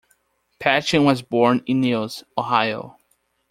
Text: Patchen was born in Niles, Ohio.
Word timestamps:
Patchen 0.57 1.05
was 1.05 1.21
born 1.21 1.61
in 1.67 1.79
Niles, 1.79 2.23
Ohio. 2.35 2.97